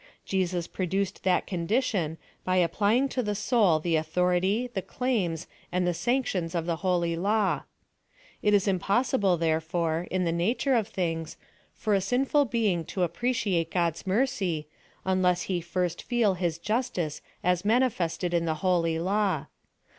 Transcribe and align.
Jesus 0.25 0.65
produced 0.65 1.21
that 1.25 1.45
condition 1.45 2.17
by 2.43 2.55
applying 2.55 3.07
to 3.09 3.21
the 3.21 3.35
soul 3.35 3.79
the 3.79 3.95
authority, 3.95 4.65
the 4.73 4.81
claims, 4.81 5.45
and 5.71 5.85
the 5.85 5.93
sanctions 5.93 6.55
of 6.55 6.65
thft 6.65 6.79
holv 6.79 7.17
law. 7.21 7.61
It 8.41 8.55
is 8.55 8.67
impossible, 8.67 9.37
therefore, 9.37 10.07
in 10.09 10.23
the 10.23 10.31
PLAN 10.31 10.31
OF 10.31 10.37
SALVATION. 10.37 10.41
I6S 10.41 10.47
nature 10.47 10.73
of 10.75 10.91
tilings, 10.93 11.35
for 11.75 11.93
a 11.93 12.01
sinful 12.01 12.45
being 12.45 12.83
to 12.85 13.03
appreciate 13.03 13.69
God's 13.69 14.07
mercy, 14.07 14.67
unless 15.05 15.43
he 15.43 15.61
first 15.61 16.01
feel 16.01 16.33
his 16.33 16.57
justice 16.57 17.21
as 17.43 17.61
maiv 17.61 17.81
ifested 17.95 18.33
in 18.33 18.45
the 18.45 18.55
holy 18.65 18.97
law. 18.97 19.45